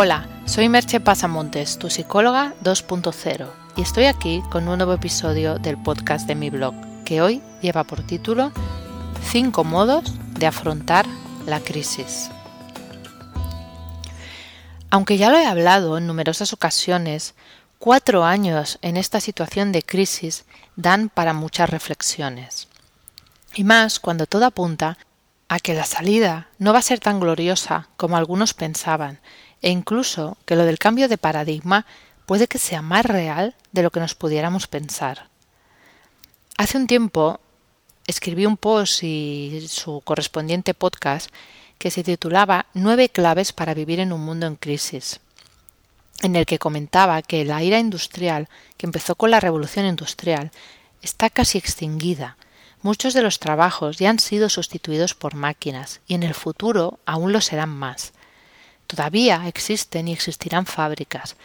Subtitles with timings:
[0.00, 5.76] Hola, soy Merche Pasamontes, tu psicóloga 2.0, y estoy aquí con un nuevo episodio del
[5.76, 6.72] podcast de mi blog,
[7.04, 8.52] que hoy lleva por título
[9.32, 11.04] 5 modos de afrontar
[11.46, 12.30] la crisis.
[14.90, 17.34] Aunque ya lo he hablado en numerosas ocasiones,
[17.80, 20.44] cuatro años en esta situación de crisis
[20.76, 22.68] dan para muchas reflexiones.
[23.52, 24.96] Y más cuando todo apunta
[25.48, 29.18] a que la salida no va a ser tan gloriosa como algunos pensaban,
[29.62, 31.86] e incluso que lo del cambio de paradigma
[32.26, 35.28] puede que sea más real de lo que nos pudiéramos pensar.
[36.56, 37.40] Hace un tiempo
[38.06, 41.30] escribí un post y su correspondiente podcast
[41.78, 45.20] que se titulaba Nueve claves para vivir en un mundo en crisis,
[46.22, 50.50] en el que comentaba que la era industrial, que empezó con la revolución industrial,
[51.02, 52.36] está casi extinguida.
[52.82, 57.32] Muchos de los trabajos ya han sido sustituidos por máquinas y en el futuro aún
[57.32, 58.12] lo serán más.
[58.88, 61.36] Todavía existen y existirán fábricas,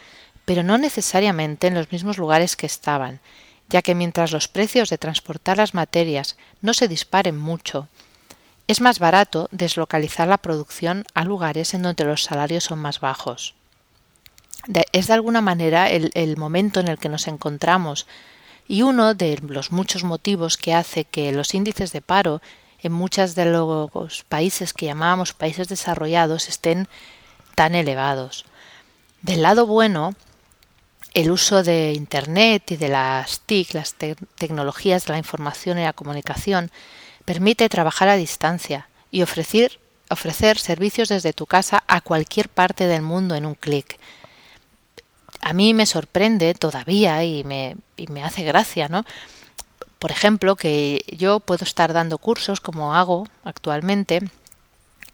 [0.46, 3.20] pero no necesariamente en los mismos lugares que estaban,
[3.68, 7.86] ya que mientras los precios de transportar las materias no se disparen mucho,
[8.66, 13.54] es más barato deslocalizar la producción a lugares en donde los salarios son más bajos.
[14.92, 18.06] es de alguna manera el, el momento en el que nos encontramos
[18.66, 22.40] y uno de los muchos motivos que hace que los índices de paro
[22.82, 26.88] en muchos de los países que llamábamos países desarrollados estén
[27.54, 28.44] tan elevados.
[29.22, 30.14] Del lado bueno,
[31.14, 35.92] el uso de Internet y de las TIC, las tecnologías de la información y la
[35.92, 36.70] comunicación,
[37.24, 39.78] permite trabajar a distancia y ofrecer,
[40.10, 43.98] ofrecer servicios desde tu casa a cualquier parte del mundo en un clic.
[45.40, 49.04] A mí me sorprende todavía y me, y me hace gracia, ¿no?
[49.98, 54.20] Por ejemplo, que yo puedo estar dando cursos como hago actualmente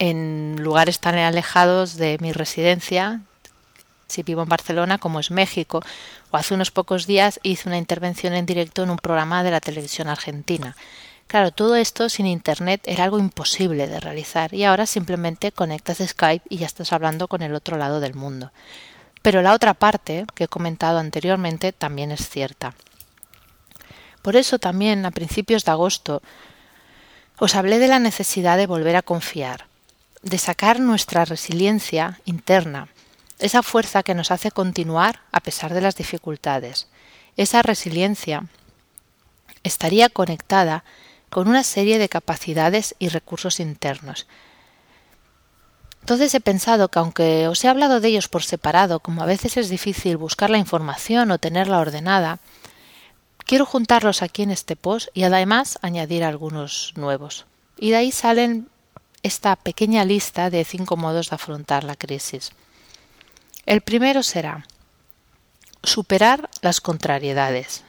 [0.01, 3.21] en lugares tan alejados de mi residencia,
[4.09, 5.83] si vivo en Barcelona, como es México,
[6.31, 9.61] o hace unos pocos días hice una intervención en directo en un programa de la
[9.61, 10.75] televisión argentina.
[11.27, 16.47] Claro, todo esto sin Internet era algo imposible de realizar y ahora simplemente conectas Skype
[16.49, 18.51] y ya estás hablando con el otro lado del mundo.
[19.23, 22.75] Pero la otra parte que he comentado anteriormente también es cierta.
[24.23, 26.23] Por eso también a principios de agosto
[27.39, 29.70] os hablé de la necesidad de volver a confiar,
[30.23, 32.89] de sacar nuestra resiliencia interna,
[33.39, 36.89] esa fuerza que nos hace continuar a pesar de las dificultades.
[37.37, 38.45] Esa resiliencia
[39.63, 40.85] estaría conectada
[41.31, 44.27] con una serie de capacidades y recursos internos.
[46.01, 49.57] Entonces he pensado que aunque os he hablado de ellos por separado, como a veces
[49.57, 52.41] es difícil buscar la información o tenerla ordenada,
[53.47, 57.47] quiero juntarlos aquí en este post y además añadir algunos nuevos.
[57.79, 58.70] Y de ahí salen
[59.23, 62.53] esta pequeña lista de cinco modos de afrontar la crisis.
[63.67, 64.67] El primero será
[65.83, 67.85] superar las contrariedades.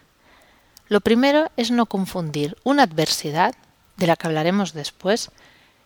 [0.87, 3.55] Lo primero es no confundir una adversidad,
[3.97, 5.31] de la que hablaremos después,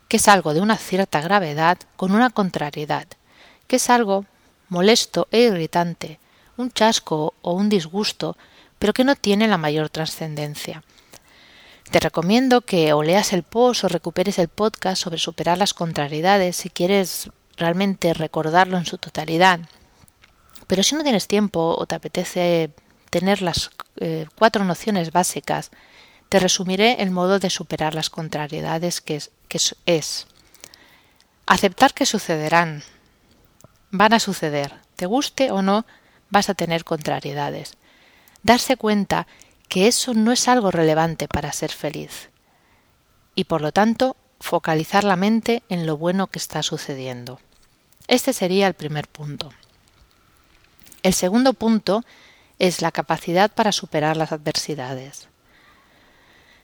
[0.07, 3.07] que es algo de una cierta gravedad, con una contrariedad,
[3.67, 4.25] que es algo
[4.69, 6.19] molesto e irritante,
[6.57, 8.37] un chasco o un disgusto,
[8.79, 10.83] pero que no tiene la mayor trascendencia.
[11.91, 16.55] Te recomiendo que o leas el post o recuperes el podcast sobre superar las contrariedades
[16.55, 19.59] si quieres realmente recordarlo en su totalidad.
[20.67, 22.71] Pero si no tienes tiempo o te apetece
[23.09, 25.71] tener las eh, cuatro nociones básicas,
[26.29, 30.27] te resumiré el modo de superar las contrariedades que que es
[31.45, 32.83] aceptar que sucederán.
[33.91, 34.73] Van a suceder.
[34.95, 35.85] Te guste o no,
[36.29, 37.77] vas a tener contrariedades.
[38.43, 39.27] Darse cuenta
[39.67, 42.29] que eso no es algo relevante para ser feliz.
[43.35, 47.39] Y por lo tanto, focalizar la mente en lo bueno que está sucediendo.
[48.07, 49.51] Este sería el primer punto.
[51.03, 52.03] El segundo punto
[52.59, 55.27] es la capacidad para superar las adversidades.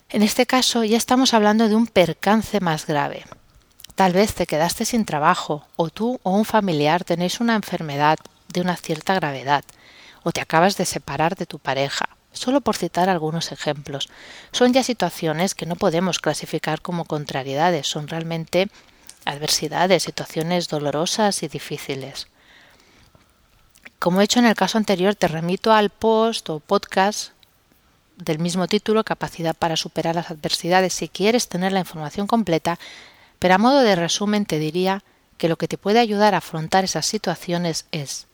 [0.09, 3.25] En este caso ya estamos hablando de un percance más grave.
[3.95, 8.17] Tal vez te quedaste sin trabajo, o tú o un familiar tenéis una enfermedad
[8.47, 9.63] de una cierta gravedad,
[10.23, 14.09] o te acabas de separar de tu pareja, solo por citar algunos ejemplos.
[14.51, 18.69] Son ya situaciones que no podemos clasificar como contrariedades, son realmente
[19.25, 22.27] adversidades, situaciones dolorosas y difíciles.
[23.99, 27.33] Como he hecho en el caso anterior, te remito al post o podcast
[28.17, 32.79] del mismo título, Capacidad para superar las adversidades, si quieres tener la información completa,
[33.39, 35.03] pero a modo de resumen te diría
[35.37, 38.27] que lo que te puede ayudar a afrontar esas situaciones es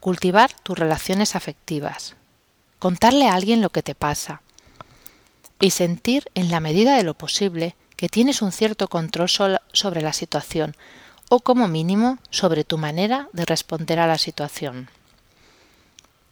[0.00, 2.14] cultivar tus relaciones afectivas,
[2.86, 4.42] contarle a alguien lo que te pasa
[5.58, 10.12] y sentir en la medida de lo posible que tienes un cierto control sobre la
[10.12, 10.76] situación
[11.28, 14.88] o como mínimo sobre tu manera de responder a la situación.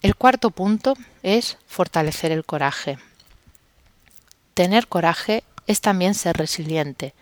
[0.01, 2.99] El cuarto punto es fortalecer el coraje.
[4.55, 7.15] Tener coraje es también ser resiliente.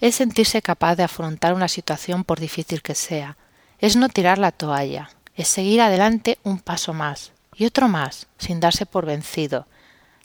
[0.00, 3.36] Es sentirse capaz de afrontar una situación por difícil que sea.
[3.80, 5.10] Es no tirar la toalla.
[5.34, 9.66] Es seguir adelante un paso más y otro más sin darse por vencido.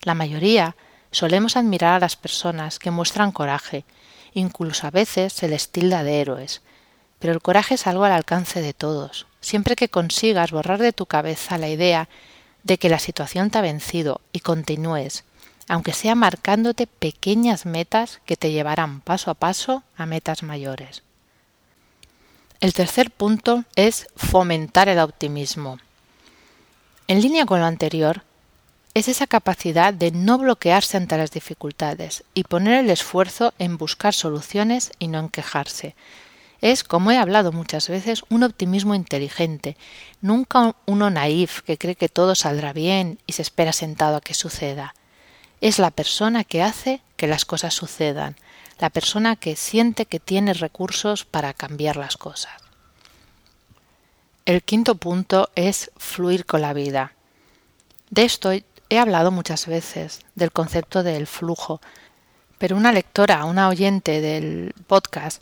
[0.04, 0.78] La mayoría
[1.12, 3.84] solemos admirar a las personas que muestran coraje
[4.34, 6.62] Incluso a veces se les tilda de héroes.
[7.20, 9.28] Pero el coraje es algo al alcance de todos.
[9.42, 12.10] Siempre que consigas borrar de tu cabeza la idea
[12.64, 15.24] de que la situación te ha vencido y continúes,
[15.68, 21.04] aunque sea marcándote pequeñas metas que te llevarán paso a paso a metas mayores.
[22.60, 25.80] El tercer punto es fomentar el optimismo.
[27.08, 28.24] En línea con lo anterior,
[28.94, 34.14] es esa capacidad de no bloquearse ante las dificultades y poner el esfuerzo en buscar
[34.14, 35.96] soluciones y no en quejarse.
[36.62, 39.76] Es, como he hablado muchas veces, un optimismo inteligente,
[40.22, 44.34] nunca uno naif que cree que todo saldrá bien y se espera sentado a que
[44.34, 44.96] suceda.
[45.60, 48.38] Es la persona que hace que las cosas sucedan,
[48.80, 52.63] la persona que siente que tiene recursos para cambiar las cosas.
[54.46, 57.14] El quinto punto es fluir con la vida.
[58.10, 58.52] De esto
[58.94, 61.82] He hablado muchas veces del concepto del flujo,
[62.60, 65.42] pero una lectora, una oyente del podcast,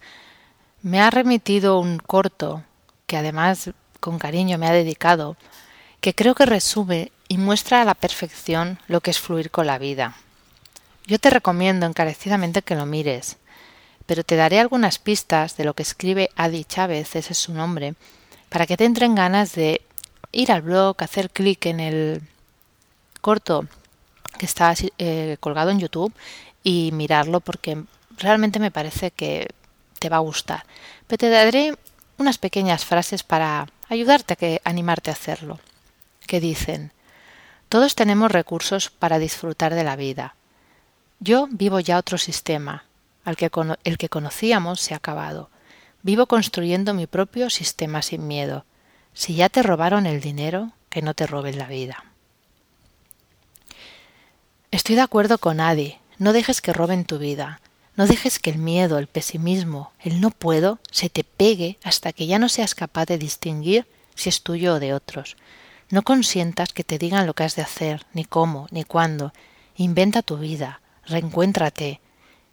[0.81, 2.63] me ha remitido un corto
[3.07, 5.35] que además con cariño me ha dedicado,
[5.99, 9.77] que creo que resume y muestra a la perfección lo que es fluir con la
[9.79, 10.15] vida.
[11.05, 13.35] Yo te recomiendo encarecidamente que lo mires,
[14.05, 17.95] pero te daré algunas pistas de lo que escribe Adi Chávez, ese es su nombre,
[18.51, 19.81] para que te entren ganas de
[20.33, 22.21] ir al blog, hacer clic en el
[23.21, 23.65] corto
[24.37, 26.13] que está eh, colgado en YouTube
[26.61, 27.81] y mirarlo porque
[28.17, 29.47] realmente me parece que
[29.99, 30.65] te va a gustar.
[31.07, 31.75] Pero te daré
[32.17, 35.61] unas pequeñas frases para ayudarte a que animarte a hacerlo.
[36.27, 36.91] Que dicen:
[37.69, 40.35] Todos tenemos recursos para disfrutar de la vida.
[41.21, 42.83] Yo vivo ya otro sistema,
[43.23, 43.49] al que
[43.85, 45.49] el que conocíamos se ha acabado.
[46.03, 48.65] Vivo construyendo mi propio sistema sin miedo.
[49.13, 52.03] Si ya te robaron el dinero, que no te roben la vida.
[54.71, 55.97] Estoy de acuerdo con Adi.
[56.17, 57.61] No dejes que roben tu vida.
[57.95, 62.25] No dejes que el miedo, el pesimismo, el no puedo se te pegue hasta que
[62.25, 65.35] ya no seas capaz de distinguir si es tuyo o de otros.
[65.89, 69.33] No consientas que te digan lo que has de hacer, ni cómo, ni cuándo.
[69.75, 71.99] Inventa tu vida, reencuéntrate.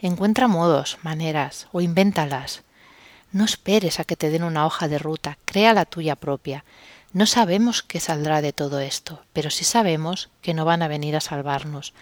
[0.00, 2.62] Encuentra modos, maneras, o invéntalas.
[3.32, 6.64] No esperes a que te den una hoja de ruta, crea la tuya propia.
[7.12, 11.16] No sabemos qué saldrá de todo esto, pero sí sabemos que no van a venir
[11.16, 11.92] a salvarnos.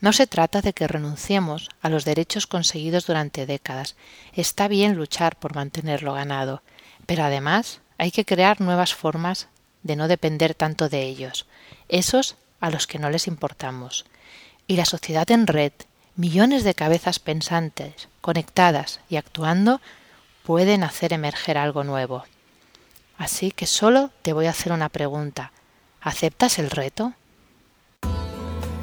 [0.00, 3.96] No se trata de que renunciemos a los derechos conseguidos durante décadas.
[4.34, 6.62] Está bien luchar por mantener lo ganado,
[7.06, 9.48] pero además hay que crear nuevas formas
[9.82, 11.46] de no depender tanto de ellos,
[11.88, 14.04] esos a los que no les importamos.
[14.66, 15.72] Y la sociedad en red,
[16.16, 19.80] millones de cabezas pensantes, conectadas y actuando,
[20.44, 22.24] pueden hacer emerger algo nuevo.
[23.18, 25.52] Así que solo te voy a hacer una pregunta.
[26.00, 27.12] ¿Aceptas el reto?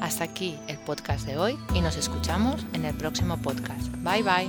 [0.00, 3.86] Hasta aquí el podcast de hoy y nos escuchamos en el próximo podcast.
[4.02, 4.48] Bye bye.